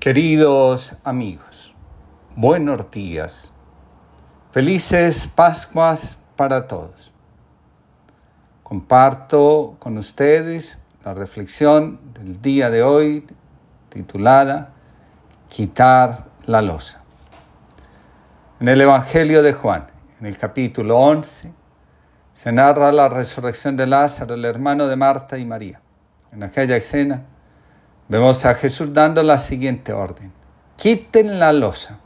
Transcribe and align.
Queridos 0.00 0.94
amigos, 1.02 1.74
buenos 2.36 2.88
días. 2.92 3.52
Felices 4.52 5.26
Pascuas 5.26 6.22
para 6.36 6.68
todos. 6.68 7.10
Comparto 8.62 9.74
con 9.80 9.98
ustedes 9.98 10.78
la 11.04 11.14
reflexión 11.14 11.98
del 12.14 12.40
día 12.40 12.70
de 12.70 12.84
hoy 12.84 13.26
titulada 13.88 14.70
Quitar 15.48 16.26
la 16.46 16.62
losa. 16.62 17.02
En 18.60 18.68
el 18.68 18.80
Evangelio 18.80 19.42
de 19.42 19.52
Juan, 19.52 19.88
en 20.20 20.26
el 20.26 20.38
capítulo 20.38 20.96
11, 20.96 21.52
se 22.34 22.52
narra 22.52 22.92
la 22.92 23.08
resurrección 23.08 23.76
de 23.76 23.88
Lázaro, 23.88 24.34
el 24.34 24.44
hermano 24.44 24.86
de 24.86 24.94
Marta 24.94 25.38
y 25.38 25.44
María. 25.44 25.80
En 26.30 26.44
aquella 26.44 26.76
escena, 26.76 27.24
Vemos 28.10 28.46
a 28.46 28.54
Jesús 28.54 28.94
dando 28.94 29.22
la 29.22 29.36
siguiente 29.36 29.92
orden. 29.92 30.32
Quiten 30.76 31.38
la 31.38 31.52
losa. 31.52 31.98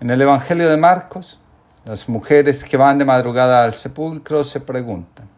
En 0.00 0.08
el 0.08 0.22
Evangelio 0.22 0.70
de 0.70 0.78
Marcos, 0.78 1.38
las 1.84 2.08
mujeres 2.08 2.64
que 2.64 2.78
van 2.78 2.96
de 2.96 3.04
madrugada 3.04 3.62
al 3.62 3.74
sepulcro 3.74 4.42
se 4.42 4.62
preguntan, 4.62 5.28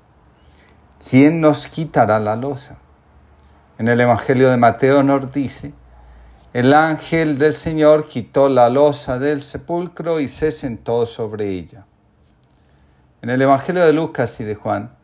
¿quién 1.10 1.41
nos 1.41 1.66
quitará 1.66 2.20
la 2.20 2.37
losa? 2.37 2.78
En 3.78 3.88
el 3.88 4.01
Evangelio 4.01 4.48
de 4.48 4.59
Mateo 4.59 5.02
nos 5.02 5.32
dice, 5.32 5.74
el 6.52 6.73
ángel 6.73 7.37
del 7.37 7.56
Señor 7.56 8.06
quitó 8.06 8.48
la 8.48 8.68
losa 8.68 9.18
del 9.18 9.43
sepulcro 9.43 10.20
y 10.20 10.29
se 10.29 10.52
sentó 10.52 11.04
sobre 11.04 11.48
ella. 11.48 11.84
En 13.23 13.30
el 13.30 13.43
Evangelio 13.43 13.84
de 13.84 13.93
Lucas 13.93 14.38
y 14.40 14.45
de 14.45 14.54
Juan, 14.54 14.95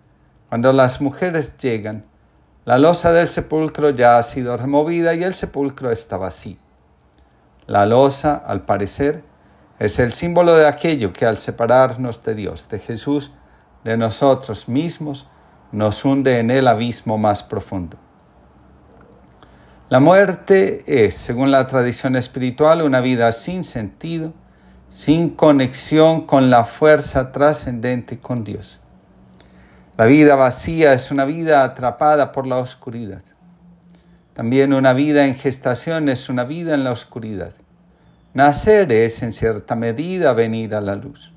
cuando 0.49 0.73
las 0.73 1.01
mujeres 1.01 1.57
llegan, 1.57 2.05
la 2.65 2.79
losa 2.79 3.13
del 3.13 3.31
sepulcro 3.31 3.91
ya 3.91 4.19
ha 4.19 4.23
sido 4.23 4.57
removida 4.57 5.15
y 5.15 5.25
el 5.25 5.35
sepulcro 5.35 5.91
está 5.91 6.17
vacío. 6.17 6.57
La 7.67 7.87
losa, 7.87 8.35
al 8.35 8.63
parecer, 8.63 9.25
es 9.79 9.99
el 9.99 10.15
símbolo 10.15 10.55
de 10.55 10.67
aquello 10.67 11.13
que 11.13 11.27
al 11.27 11.39
separarnos 11.39 12.23
de 12.25 12.35
Dios, 12.35 12.69
de 12.69 12.79
Jesús, 12.79 13.33
de 13.85 13.97
nosotros 13.97 14.69
mismos, 14.69 15.31
nos 15.73 16.05
hunde 16.05 16.39
en 16.41 16.51
el 16.51 16.67
abismo 16.67 17.19
más 17.19 17.43
profundo. 17.43 17.97
La 19.89 20.01
muerte 20.01 21.07
es, 21.07 21.15
según 21.15 21.51
la 21.51 21.67
tradición 21.67 22.17
espiritual, 22.17 22.83
una 22.83 23.01
vida 23.01 23.33
sin 23.33 23.65
sentido, 23.65 24.35
sin 24.91 25.31
conexión 25.31 26.27
con 26.27 26.51
la 26.51 26.65
fuerza 26.65 27.33
trascendente 27.33 28.19
con 28.19 28.45
Dios. 28.45 28.81
La 29.99 30.05
vida 30.05 30.37
vacía 30.37 30.93
es 30.93 31.11
una 31.11 31.25
vida 31.25 31.65
atrapada 31.65 32.31
por 32.31 32.47
la 32.47 32.59
oscuridad. 32.59 33.23
También 34.33 34.73
una 34.73 34.93
vida 34.93 35.27
en 35.27 35.35
gestación 35.35 36.09
es 36.09 36.29
una 36.29 36.45
vida 36.45 36.75
en 36.75 36.85
la 36.85 36.93
oscuridad. 36.93 37.53
Nacer 38.33 38.93
es, 38.93 39.25
en 39.25 39.33
cierta 39.33 39.75
medida, 39.75 40.35
venir 40.35 40.77
a 40.77 40.81
la 40.81 40.95
luz. 40.95 41.33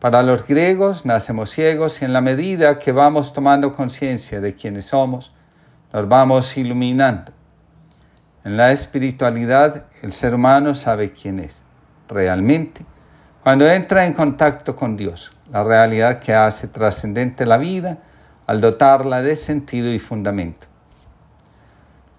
Para 0.00 0.22
los 0.22 0.46
griegos 0.46 1.04
nacemos 1.04 1.50
ciegos 1.50 2.00
y 2.00 2.06
en 2.06 2.14
la 2.14 2.22
medida 2.22 2.78
que 2.78 2.92
vamos 2.92 3.34
tomando 3.34 3.74
conciencia 3.74 4.40
de 4.40 4.54
quiénes 4.54 4.86
somos, 4.86 5.34
nos 5.92 6.08
vamos 6.08 6.56
iluminando. 6.56 7.32
En 8.44 8.56
la 8.56 8.72
espiritualidad 8.72 9.84
el 10.00 10.14
ser 10.14 10.34
humano 10.34 10.74
sabe 10.74 11.12
quién 11.12 11.38
es 11.38 11.62
realmente 12.08 12.86
cuando 13.48 13.66
entra 13.66 14.04
en 14.04 14.12
contacto 14.12 14.76
con 14.76 14.94
Dios, 14.94 15.32
la 15.50 15.64
realidad 15.64 16.18
que 16.18 16.34
hace 16.34 16.68
trascendente 16.68 17.46
la 17.46 17.56
vida 17.56 17.96
al 18.46 18.60
dotarla 18.60 19.22
de 19.22 19.36
sentido 19.36 19.90
y 19.90 19.98
fundamento. 19.98 20.66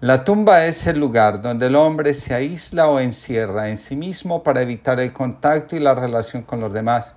La 0.00 0.24
tumba 0.24 0.66
es 0.66 0.88
el 0.88 0.98
lugar 0.98 1.40
donde 1.40 1.68
el 1.68 1.76
hombre 1.76 2.14
se 2.14 2.34
aísla 2.34 2.88
o 2.88 2.98
encierra 2.98 3.68
en 3.68 3.76
sí 3.76 3.94
mismo 3.94 4.42
para 4.42 4.62
evitar 4.62 4.98
el 4.98 5.12
contacto 5.12 5.76
y 5.76 5.78
la 5.78 5.94
relación 5.94 6.42
con 6.42 6.58
los 6.58 6.72
demás, 6.72 7.14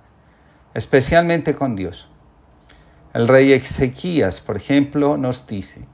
especialmente 0.74 1.56
con 1.56 1.74
Dios. 1.74 2.08
El 3.14 3.26
rey 3.26 3.52
Ezequías, 3.52 4.40
por 4.40 4.56
ejemplo, 4.56 5.16
nos 5.16 5.44
dice, 5.48 5.88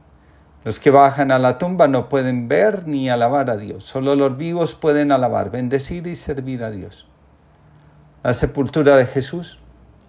los 0.62 0.78
que 0.78 0.91
bajan 0.91 1.32
a 1.32 1.38
la 1.38 1.56
tumba 1.56 1.88
no 1.88 2.10
pueden 2.10 2.48
ver 2.48 2.86
ni 2.86 3.09
alabar 3.09 3.48
a 3.48 3.56
Dios, 3.56 3.84
solo 3.84 4.14
los 4.14 4.36
vivos 4.36 4.75
pueden 4.75 5.10
alabar, 5.10 5.50
bendecir 5.50 6.06
y 6.06 6.16
servir 6.16 6.62
a 6.62 6.70
Dios. 6.70 7.09
La 8.22 8.32
sepultura 8.32 8.97
de 8.97 9.06
Jesús 9.06 9.60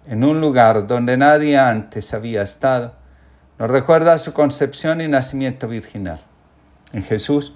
en 0.06 0.24
un 0.24 0.40
lugar 0.40 0.86
donde 0.86 1.16
nadie 1.16 1.56
antes 1.58 2.12
había 2.14 2.42
estado, 2.42 2.94
nos 3.58 3.70
recuerda 3.70 4.18
su 4.18 4.32
concepción 4.32 5.00
y 5.00 5.08
nacimiento 5.08 5.68
virginal. 5.68 6.20
En 6.92 7.02
Jesús 7.02 7.54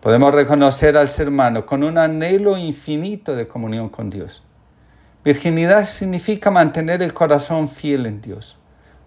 podemos 0.00 0.34
reconocer 0.34 0.96
al 0.96 1.10
ser 1.10 1.28
humano 1.28 1.64
con 1.64 1.84
un 1.84 1.98
anhelo 1.98 2.56
infinito 2.58 3.36
de 3.36 3.46
comunión 3.46 3.88
con 3.88 4.10
Dios. 4.10 4.42
Virginidad 5.24 5.86
significa 5.86 6.50
mantener 6.50 7.02
el 7.02 7.14
corazón 7.14 7.68
fiel 7.68 8.06
en 8.06 8.20
Dios, 8.20 8.58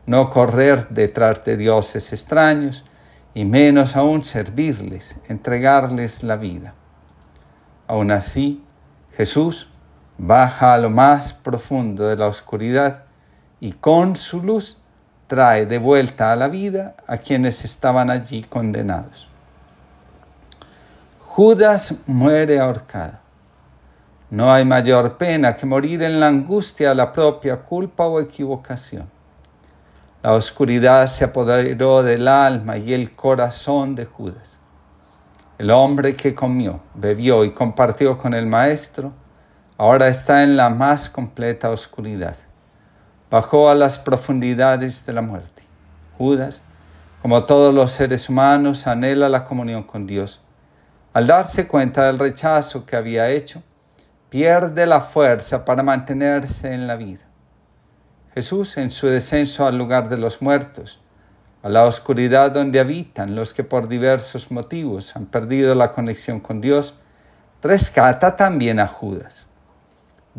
no 0.05 0.29
correr 0.29 0.89
detrás 0.89 1.43
de 1.45 1.57
dioses 1.57 2.11
extraños 2.13 2.83
y 3.33 3.45
menos 3.45 3.95
aún 3.95 4.23
servirles, 4.23 5.15
entregarles 5.27 6.23
la 6.23 6.35
vida. 6.35 6.73
Aún 7.87 8.11
así, 8.11 8.63
Jesús 9.11 9.68
baja 10.19 10.73
a 10.73 10.77
lo 10.77 10.89
más 10.89 11.33
profundo 11.33 12.05
de 12.07 12.17
la 12.17 12.27
oscuridad 12.27 13.03
y 13.61 13.71
con 13.71 14.17
su 14.17 14.43
luz 14.43 14.77
trae 15.27 15.65
de 15.65 15.77
vuelta 15.77 16.33
a 16.33 16.35
la 16.35 16.49
vida 16.49 16.95
a 17.07 17.17
quienes 17.17 17.63
estaban 17.63 18.09
allí 18.09 18.43
condenados. 18.43 19.29
Judas 21.19 21.95
muere 22.05 22.59
ahorcado. 22.59 23.13
No 24.29 24.51
hay 24.51 24.65
mayor 24.65 25.17
pena 25.17 25.55
que 25.55 25.65
morir 25.65 26.03
en 26.03 26.19
la 26.19 26.27
angustia 26.27 26.91
a 26.91 26.95
la 26.95 27.13
propia 27.13 27.55
culpa 27.61 28.05
o 28.05 28.19
equivocación. 28.19 29.09
La 30.21 30.33
oscuridad 30.33 31.07
se 31.07 31.23
apoderó 31.23 32.03
del 32.03 32.27
alma 32.27 32.77
y 32.77 32.93
el 32.93 33.15
corazón 33.15 33.95
de 33.95 34.03
Judas. 34.03 34.57
El 35.57 35.71
hombre 35.71 36.15
que 36.15 36.35
comió, 36.35 36.81
bebió 36.93 37.45
y 37.45 37.51
compartió 37.51 38.17
con 38.17 38.33
el 38.33 38.45
Maestro, 38.45 39.13
ahora 39.79 40.09
está 40.09 40.43
en 40.43 40.57
la 40.57 40.69
más 40.69 41.09
completa 41.09 41.69
oscuridad. 41.69 42.35
Bajó 43.31 43.69
a 43.69 43.75
las 43.75 43.97
profundidades 43.97 45.05
de 45.05 45.13
la 45.13 45.21
muerte. 45.21 45.63
Judas, 46.17 46.63
como 47.21 47.45
todos 47.45 47.73
los 47.73 47.91
seres 47.91 48.27
humanos, 48.27 48.87
anhela 48.87 49.29
la 49.29 49.45
comunión 49.45 49.83
con 49.83 50.05
Dios. 50.05 50.41
Al 51.13 51.27
darse 51.27 51.65
cuenta 51.65 52.07
del 52.07 52.19
rechazo 52.19 52.85
que 52.85 52.97
había 52.97 53.29
hecho, 53.29 53.63
pierde 54.29 54.85
la 54.85 54.99
fuerza 54.99 55.63
para 55.63 55.81
mantenerse 55.81 56.73
en 56.73 56.85
la 56.85 56.97
vida. 56.97 57.23
Jesús, 58.33 58.75
en 58.75 58.91
su 58.91 59.07
descenso 59.07 59.65
al 59.65 59.77
lugar 59.77 60.09
de 60.09 60.17
los 60.17 60.41
muertos, 60.41 60.99
a 61.63 61.69
la 61.69 61.85
oscuridad 61.85 62.51
donde 62.51 62.81
habitan 62.81 63.33
los 63.33 63.53
que 63.53 63.63
por 63.63 63.87
diversos 63.87 64.51
motivos 64.51 65.15
han 65.15 65.25
perdido 65.25 65.73
la 65.73 65.91
conexión 65.91 66.41
con 66.41 66.59
Dios, 66.59 66.95
rescata 67.61 68.35
también 68.35 68.81
a 68.81 68.87
Judas. 68.87 69.48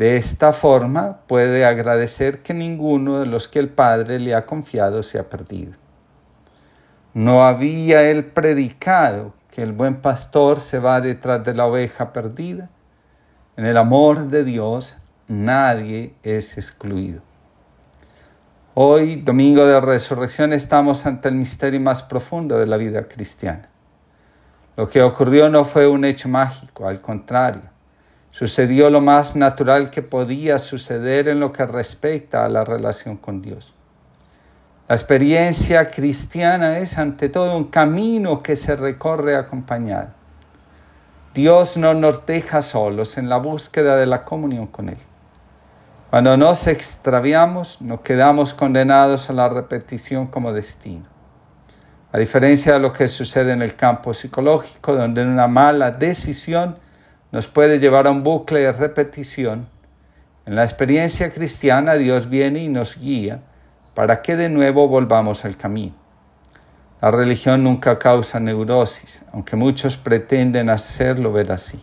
De 0.00 0.16
esta 0.16 0.54
forma 0.54 1.18
puede 1.26 1.66
agradecer 1.66 2.40
que 2.40 2.54
ninguno 2.54 3.20
de 3.20 3.26
los 3.26 3.48
que 3.48 3.58
el 3.58 3.68
Padre 3.68 4.18
le 4.18 4.34
ha 4.34 4.46
confiado 4.46 5.02
se 5.02 5.18
ha 5.18 5.28
perdido. 5.28 5.74
No 7.12 7.44
había 7.44 8.08
él 8.08 8.24
predicado 8.24 9.34
que 9.50 9.62
el 9.62 9.72
buen 9.74 10.00
pastor 10.00 10.60
se 10.60 10.78
va 10.78 11.02
detrás 11.02 11.44
de 11.44 11.52
la 11.52 11.66
oveja 11.66 12.14
perdida. 12.14 12.70
En 13.58 13.66
el 13.66 13.76
amor 13.76 14.28
de 14.28 14.42
Dios 14.42 14.96
nadie 15.28 16.14
es 16.22 16.56
excluido. 16.56 17.20
Hoy, 18.72 19.16
domingo 19.16 19.66
de 19.66 19.82
resurrección, 19.82 20.54
estamos 20.54 21.04
ante 21.04 21.28
el 21.28 21.34
misterio 21.34 21.78
más 21.78 22.02
profundo 22.02 22.58
de 22.58 22.64
la 22.64 22.78
vida 22.78 23.06
cristiana. 23.06 23.68
Lo 24.78 24.88
que 24.88 25.02
ocurrió 25.02 25.50
no 25.50 25.66
fue 25.66 25.86
un 25.86 26.06
hecho 26.06 26.30
mágico, 26.30 26.88
al 26.88 27.02
contrario 27.02 27.79
Sucedió 28.30 28.90
lo 28.90 29.00
más 29.00 29.34
natural 29.36 29.90
que 29.90 30.02
podía 30.02 30.58
suceder 30.58 31.28
en 31.28 31.40
lo 31.40 31.52
que 31.52 31.66
respecta 31.66 32.44
a 32.44 32.48
la 32.48 32.64
relación 32.64 33.16
con 33.16 33.42
Dios. 33.42 33.74
La 34.88 34.96
experiencia 34.96 35.90
cristiana 35.90 36.78
es 36.78 36.98
ante 36.98 37.28
todo 37.28 37.56
un 37.56 37.64
camino 37.64 38.42
que 38.42 38.56
se 38.56 38.76
recorre 38.76 39.36
acompañado. 39.36 40.08
Dios 41.32 41.76
no 41.76 41.94
nos 41.94 42.26
deja 42.26 42.60
solos 42.60 43.16
en 43.16 43.28
la 43.28 43.36
búsqueda 43.36 43.96
de 43.96 44.06
la 44.06 44.24
comunión 44.24 44.66
con 44.66 44.88
Él. 44.88 44.98
Cuando 46.10 46.36
nos 46.36 46.66
extraviamos, 46.66 47.80
nos 47.80 48.00
quedamos 48.00 48.52
condenados 48.52 49.30
a 49.30 49.32
la 49.32 49.48
repetición 49.48 50.26
como 50.26 50.52
destino. 50.52 51.04
A 52.10 52.18
diferencia 52.18 52.72
de 52.72 52.80
lo 52.80 52.92
que 52.92 53.06
sucede 53.06 53.52
en 53.52 53.62
el 53.62 53.76
campo 53.76 54.12
psicológico, 54.12 54.96
donde 54.96 55.22
una 55.22 55.46
mala 55.46 55.92
decisión 55.92 56.76
nos 57.32 57.46
puede 57.46 57.78
llevar 57.78 58.06
a 58.06 58.10
un 58.10 58.22
bucle 58.22 58.60
de 58.60 58.72
repetición. 58.72 59.68
En 60.46 60.56
la 60.56 60.64
experiencia 60.64 61.32
cristiana 61.32 61.94
Dios 61.94 62.28
viene 62.28 62.60
y 62.60 62.68
nos 62.68 62.98
guía 62.98 63.42
para 63.94 64.22
que 64.22 64.36
de 64.36 64.48
nuevo 64.48 64.88
volvamos 64.88 65.44
al 65.44 65.56
camino. 65.56 65.94
La 67.00 67.10
religión 67.10 67.64
nunca 67.64 67.98
causa 67.98 68.40
neurosis, 68.40 69.24
aunque 69.32 69.56
muchos 69.56 69.96
pretenden 69.96 70.68
hacerlo 70.68 71.32
ver 71.32 71.52
así. 71.52 71.82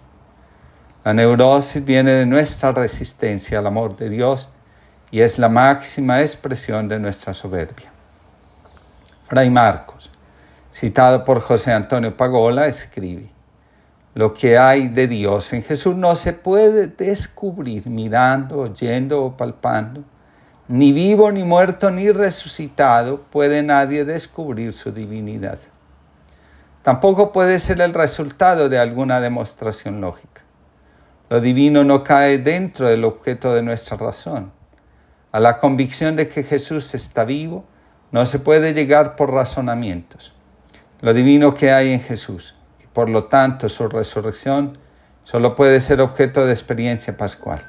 La 1.03 1.13
neurosis 1.13 1.83
viene 1.83 2.11
de 2.11 2.25
nuestra 2.25 2.71
resistencia 2.71 3.59
al 3.59 3.67
amor 3.67 3.95
de 3.95 4.09
Dios 4.09 4.53
y 5.09 5.21
es 5.21 5.39
la 5.39 5.50
máxima 5.50 6.21
expresión 6.21 6.88
de 6.88 7.00
nuestra 7.00 7.33
soberbia. 7.33 7.91
Fray 9.27 9.50
Marcos, 9.50 10.11
citado 10.71 11.23
por 11.23 11.39
José 11.39 11.71
Antonio 11.71 12.15
Pagola, 12.15 12.67
escribe, 12.67 13.29
Lo 14.17 14.33
que 14.33 14.57
hay 14.57 14.87
de 14.87 15.07
Dios 15.07 15.53
en 15.53 15.61
Jesús 15.61 15.95
no 15.95 16.15
se 16.15 16.33
puede 16.33 16.87
descubrir 16.87 17.85
mirando, 17.85 18.61
oyendo 18.61 19.23
o 19.23 19.37
palpando 19.37 20.03
ni 20.67 20.91
vivo, 20.91 21.31
ni 21.31 21.43
muerto, 21.43 21.91
ni 21.91 22.09
resucitado 22.09 23.21
puede 23.31 23.61
nadie 23.61 24.05
descubrir 24.05 24.73
su 24.73 24.91
divinidad. 24.91 25.59
Tampoco 26.81 27.31
puede 27.31 27.59
ser 27.59 27.79
el 27.79 27.93
resultado 27.93 28.69
de 28.69 28.79
alguna 28.79 29.19
demostración 29.19 30.01
lógica. 30.01 30.41
Lo 31.29 31.39
divino 31.39 31.83
no 31.83 32.03
cae 32.03 32.39
dentro 32.39 32.89
del 32.89 33.05
objeto 33.05 33.53
de 33.53 33.61
nuestra 33.61 33.97
razón. 33.97 34.51
A 35.31 35.39
la 35.39 35.57
convicción 35.57 36.15
de 36.15 36.27
que 36.27 36.41
Jesús 36.41 36.95
está 36.95 37.23
vivo 37.23 37.65
no 38.11 38.25
se 38.25 38.39
puede 38.39 38.73
llegar 38.73 39.15
por 39.15 39.31
razonamientos. 39.31 40.33
Lo 41.01 41.13
divino 41.13 41.53
que 41.53 41.71
hay 41.71 41.91
en 41.91 41.99
Jesús 41.99 42.56
por 42.97 43.09
lo 43.09 43.25
tanto 43.25 43.69
su 43.69 43.88
resurrección 43.88 44.75
solo 45.23 45.53
puede 45.53 45.81
ser 45.81 46.01
objeto 46.01 46.47
de 46.47 46.51
experiencia 46.51 47.15
pascual. 47.15 47.61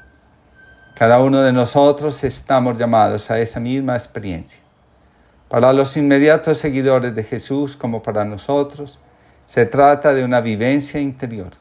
Cada 0.95 1.19
uno 1.19 1.43
de 1.43 1.53
nosotros 1.53 2.23
estamos 2.23 2.79
llamados 2.79 3.29
a 3.29 3.39
esa 3.39 3.59
misma 3.59 3.93
experiencia. 3.93 4.59
Para 5.47 5.71
los 5.71 5.95
inmediatos 5.97 6.57
seguidores 6.57 7.13
de 7.13 7.23
Jesús 7.23 7.75
como 7.75 8.01
para 8.01 8.25
nosotros, 8.25 8.97
se 9.45 9.67
trata 9.67 10.15
de 10.15 10.23
una 10.23 10.41
vivencia 10.41 10.99
interior. 10.99 11.51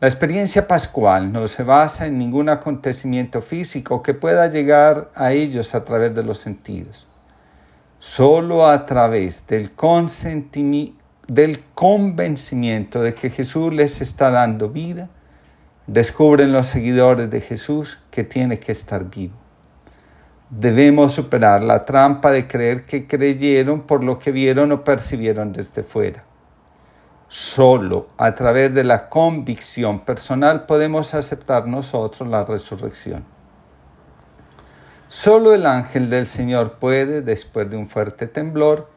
La 0.00 0.08
experiencia 0.08 0.66
pascual 0.66 1.30
no 1.30 1.46
se 1.46 1.62
basa 1.62 2.08
en 2.08 2.18
ningún 2.18 2.48
acontecimiento 2.48 3.40
físico 3.40 4.02
que 4.02 4.14
pueda 4.14 4.48
llegar 4.48 5.12
a 5.14 5.30
ellos 5.30 5.76
a 5.76 5.84
través 5.84 6.12
de 6.12 6.24
los 6.24 6.38
sentidos. 6.38 7.06
Solo 8.00 8.66
a 8.66 8.84
través 8.84 9.46
del, 9.46 9.70
del 11.26 11.62
convencimiento 11.74 13.02
de 13.02 13.14
que 13.14 13.30
Jesús 13.30 13.72
les 13.72 14.00
está 14.00 14.30
dando 14.30 14.68
vida, 14.68 15.08
descubren 15.86 16.52
los 16.52 16.66
seguidores 16.66 17.30
de 17.30 17.40
Jesús 17.40 18.00
que 18.10 18.24
tiene 18.24 18.58
que 18.58 18.72
estar 18.72 19.08
vivo. 19.08 19.34
Debemos 20.50 21.12
superar 21.12 21.62
la 21.62 21.84
trampa 21.84 22.30
de 22.30 22.46
creer 22.46 22.84
que 22.84 23.06
creyeron 23.06 23.82
por 23.82 24.04
lo 24.04 24.18
que 24.18 24.30
vieron 24.30 24.72
o 24.72 24.84
percibieron 24.84 25.52
desde 25.52 25.82
fuera. 25.82 26.24
Solo 27.28 28.08
a 28.18 28.34
través 28.34 28.72
de 28.74 28.84
la 28.84 29.08
convicción 29.08 30.00
personal 30.04 30.66
podemos 30.66 31.14
aceptar 31.14 31.66
nosotros 31.66 32.28
la 32.28 32.44
resurrección. 32.44 33.24
Solo 35.08 35.54
el 35.54 35.66
ángel 35.66 36.10
del 36.10 36.26
Señor 36.26 36.78
puede, 36.78 37.22
después 37.22 37.70
de 37.70 37.76
un 37.76 37.88
fuerte 37.88 38.26
temblor, 38.26 38.90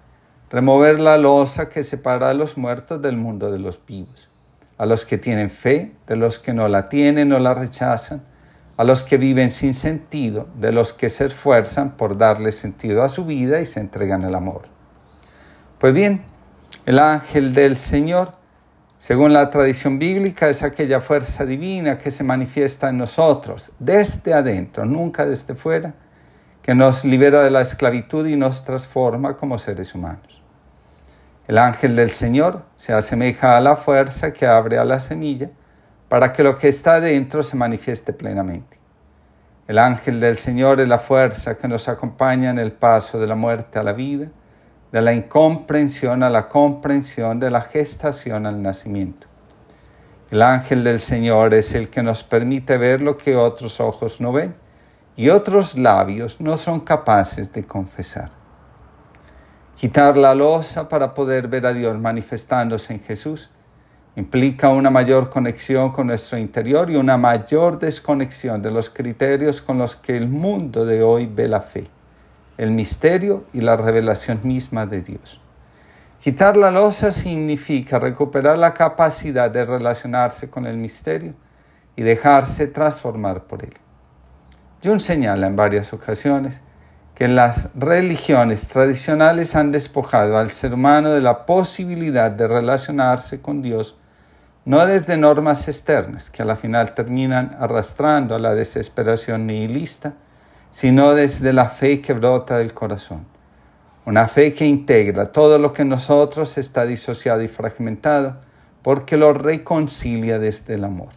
remover 0.50 1.00
la 1.00 1.18
losa 1.18 1.70
que 1.70 1.84
separa 1.84 2.30
a 2.30 2.34
los 2.34 2.58
muertos 2.58 3.02
del 3.02 3.18
mundo 3.18 3.52
de 3.52 3.60
los 3.60 3.80
vivos 3.86 4.30
a 4.78 4.86
los 4.86 5.06
que 5.06 5.18
tienen 5.18 5.50
fe, 5.50 5.92
de 6.08 6.16
los 6.16 6.40
que 6.40 6.54
no 6.54 6.68
la 6.68 6.90
tienen 6.90 7.34
o 7.34 7.40
la 7.40 7.54
rechazan, 7.54 8.22
a 8.78 8.84
los 8.84 9.04
que 9.04 9.18
viven 9.18 9.52
sin 9.52 9.74
sentido, 9.74 10.48
de 10.56 10.72
los 10.72 10.94
que 10.94 11.10
se 11.10 11.26
esfuerzan 11.26 11.98
por 11.98 12.18
darle 12.18 12.52
sentido 12.52 13.04
a 13.04 13.10
su 13.10 13.26
vida 13.26 13.60
y 13.60 13.66
se 13.66 13.80
entregan 13.80 14.24
al 14.24 14.36
amor. 14.36 14.64
Pues 15.80 15.94
bien, 15.94 16.24
el 16.86 17.00
ángel 17.00 17.54
del 17.54 17.76
Señor, 17.78 18.34
según 19.00 19.34
la 19.34 19.50
tradición 19.50 19.98
bíblica, 19.98 20.48
es 20.48 20.62
aquella 20.62 21.02
fuerza 21.02 21.44
divina 21.44 21.98
que 21.98 22.12
se 22.12 22.24
manifiesta 22.24 22.90
en 22.90 23.00
nosotros, 23.00 23.72
desde 23.80 24.36
adentro, 24.36 24.86
nunca 24.86 25.26
desde 25.26 25.56
fuera, 25.56 25.96
que 26.68 26.76
nos 26.76 27.06
libera 27.06 27.44
de 27.44 27.50
la 27.50 27.62
esclavitud 27.62 28.28
y 28.28 28.36
nos 28.36 28.66
transforma 28.66 29.38
como 29.38 29.58
seres 29.58 29.96
humanos. 29.96 30.42
El 31.48 31.60
ángel 31.60 31.96
del 31.96 32.12
Señor 32.12 32.64
se 32.76 32.92
asemeja 32.92 33.56
a 33.56 33.62
la 33.62 33.78
fuerza 33.78 34.34
que 34.34 34.46
abre 34.46 34.78
a 34.78 34.84
la 34.84 35.00
semilla 35.00 35.50
para 36.10 36.34
que 36.34 36.44
lo 36.44 36.56
que 36.56 36.68
está 36.68 37.00
dentro 37.00 37.42
se 37.42 37.56
manifieste 37.56 38.12
plenamente. 38.12 38.78
El 39.66 39.78
ángel 39.78 40.20
del 40.20 40.38
Señor 40.38 40.82
es 40.82 40.90
la 40.90 41.00
fuerza 41.00 41.56
que 41.56 41.70
nos 41.70 41.88
acompaña 41.88 42.50
en 42.50 42.60
el 42.60 42.74
paso 42.74 43.18
de 43.18 43.28
la 43.28 43.36
muerte 43.36 43.80
a 43.80 43.84
la 43.84 43.94
vida, 43.94 44.28
de 44.92 45.02
la 45.02 45.14
incomprensión 45.14 46.22
a 46.22 46.30
la 46.30 46.50
comprensión, 46.50 47.40
de 47.40 47.50
la 47.50 47.62
gestación 47.62 48.46
al 48.46 48.62
nacimiento. 48.62 49.26
El 50.32 50.42
ángel 50.42 50.84
del 50.84 51.00
Señor 51.00 51.54
es 51.54 51.74
el 51.76 51.90
que 51.90 52.04
nos 52.04 52.26
permite 52.26 52.76
ver 52.76 53.02
lo 53.02 53.16
que 53.16 53.38
otros 53.38 53.80
ojos 53.80 54.20
no 54.20 54.34
ven 54.34 54.67
y 55.18 55.30
otros 55.30 55.76
labios 55.76 56.40
no 56.40 56.58
son 56.58 56.80
capaces 56.80 57.52
de 57.52 57.66
confesar. 57.66 58.30
Quitar 59.76 60.16
la 60.16 60.36
losa 60.36 60.88
para 60.88 61.14
poder 61.14 61.48
ver 61.48 61.66
a 61.66 61.74
Dios 61.74 61.98
manifestándose 62.00 62.94
en 62.94 63.00
Jesús 63.00 63.50
implica 64.16 64.70
una 64.70 64.92
mayor 64.92 65.30
conexión 65.30 65.92
con 65.92 66.08
nuestro 66.08 66.38
interior 66.38 66.90
y 66.90 66.96
una 66.96 67.18
mayor 67.18 67.80
desconexión 67.80 68.62
de 68.62 68.72
los 68.72 68.92
criterios 68.92 69.60
con 69.60 69.80
los 69.80 69.96
que 69.96 70.16
el 70.16 70.30
mundo 70.30 70.86
de 70.86 71.02
hoy 71.02 71.26
ve 71.26 71.48
la 71.48 71.62
fe, 71.62 71.88
el 72.58 72.72
misterio 72.72 73.44
y 73.54 73.62
la 73.62 73.76
revelación 73.76 74.40
misma 74.44 74.86
de 74.86 75.02
Dios. 75.02 75.42
Quitar 76.22 76.58
la 76.58 76.72
losa 76.72 77.12
significa 77.12 78.00
recuperar 78.00 78.58
la 78.58 78.74
capacidad 78.74 79.50
de 79.50 79.66
relacionarse 79.66 80.50
con 80.50 80.66
el 80.68 80.78
misterio 80.78 81.34
y 81.96 82.04
dejarse 82.04 82.68
transformar 82.68 83.44
por 83.44 83.64
él. 83.64 83.74
John 84.84 85.00
señala 85.00 85.48
en 85.48 85.56
varias 85.56 85.92
ocasiones 85.92 86.62
que 87.16 87.28
las 87.28 87.72
religiones 87.74 88.68
tradicionales 88.68 89.56
han 89.56 89.72
despojado 89.72 90.38
al 90.38 90.52
ser 90.52 90.76
humano 90.76 91.10
de 91.10 91.22
la 91.22 91.48
posibilidad 91.48 92.30
de 92.30 92.48
relacionarse 92.48 93.42
con 93.42 93.64
Dios, 93.64 93.96
no 94.66 94.86
desde 94.86 95.18
normas 95.18 95.68
externas 95.68 96.30
que 96.30 96.44
a 96.44 96.46
la 96.46 96.56
final 96.56 96.94
terminan 96.94 97.58
arrastrando 97.60 98.36
a 98.36 98.40
la 98.40 98.54
desesperación 98.54 99.48
nihilista, 99.48 100.14
sino 100.72 101.16
desde 101.16 101.54
la 101.54 101.70
fe 101.70 102.00
que 102.00 102.14
brota 102.14 102.60
del 102.60 102.76
corazón. 102.76 103.26
Una 104.06 104.28
fe 104.28 104.54
que 104.54 104.66
integra 104.66 105.32
todo 105.32 105.58
lo 105.58 105.74
que 105.74 105.82
en 105.82 105.90
nosotros 105.90 106.56
está 106.60 106.86
disociado 106.86 107.42
y 107.42 107.48
fragmentado, 107.48 108.38
porque 108.84 109.18
lo 109.18 109.34
reconcilia 109.34 110.38
desde 110.38 110.76
el 110.76 110.84
amor. 110.84 111.10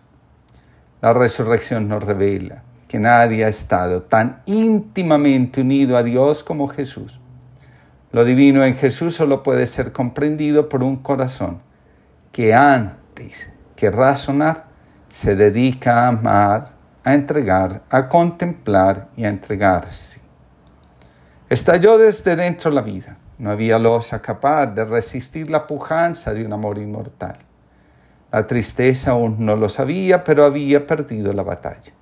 La 1.03 1.13
resurrección 1.13 1.89
nos 1.89 2.03
revela 2.03 2.63
que 2.91 2.99
nadie 2.99 3.45
ha 3.45 3.49
estado 3.49 4.03
tan 4.03 4.43
íntimamente 4.47 5.61
unido 5.61 5.97
a 5.97 6.03
Dios 6.03 6.43
como 6.43 6.67
Jesús. 6.67 7.21
Lo 8.11 8.25
divino 8.25 8.65
en 8.65 8.75
Jesús 8.75 9.15
solo 9.15 9.45
puede 9.45 9.69
ser 9.69 9.93
comprendido 9.93 10.69
por 10.69 10.83
un 10.83 10.97
corazón 10.97 11.61
que 12.33 12.53
antes 12.53 13.53
que 13.77 13.93
razonar 13.93 14.65
se 15.09 15.37
dedica 15.37 16.03
a 16.03 16.09
amar, 16.09 16.73
a 17.05 17.15
entregar, 17.15 17.83
a 17.91 18.09
contemplar 18.09 19.07
y 19.17 19.25
a 19.25 19.29
entregarse. 19.29 20.21
Estalló 21.49 21.97
desde 21.97 22.35
dentro 22.35 22.73
la 22.73 22.83
vida. 22.83 23.19
No 23.39 23.53
había 23.53 23.79
losa 23.79 24.21
capaz 24.21 24.67
de 24.67 24.85
resistir 24.85 25.49
la 25.49 25.69
pujanza 25.69 26.35
de 26.35 26.45
un 26.45 26.53
amor 26.53 26.77
inmortal. 26.79 27.37
La 28.33 28.49
tristeza 28.49 29.13
aún 29.13 29.37
no 29.47 29.55
lo 29.55 29.69
sabía, 29.69 30.25
pero 30.25 30.45
había 30.45 30.85
perdido 30.85 31.33
la 31.33 31.45
batalla. 31.45 31.93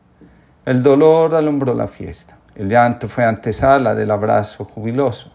El 0.68 0.82
dolor 0.82 1.34
alumbró 1.34 1.72
la 1.72 1.86
fiesta. 1.86 2.36
El 2.54 2.68
llanto 2.68 3.08
fue 3.08 3.24
antesala 3.24 3.94
del 3.94 4.10
abrazo 4.10 4.66
jubiloso. 4.66 5.32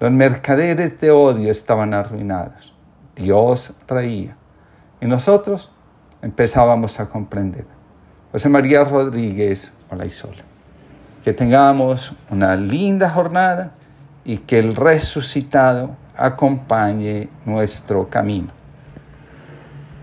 Los 0.00 0.10
mercaderes 0.10 0.98
de 1.00 1.12
odio 1.12 1.48
estaban 1.48 1.94
arruinados. 1.94 2.74
Dios 3.14 3.76
reía. 3.86 4.36
Y 5.00 5.06
nosotros 5.06 5.70
empezábamos 6.22 6.98
a 6.98 7.08
comprender. 7.08 7.66
José 8.32 8.48
María 8.48 8.82
Rodríguez 8.82 9.72
Olaizola. 9.90 10.42
Que 11.22 11.32
tengamos 11.32 12.16
una 12.28 12.56
linda 12.56 13.10
jornada 13.10 13.74
y 14.24 14.38
que 14.38 14.58
el 14.58 14.74
resucitado 14.74 15.90
acompañe 16.16 17.28
nuestro 17.44 18.08
camino. 18.08 18.48